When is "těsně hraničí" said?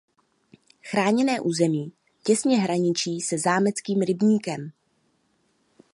2.23-3.21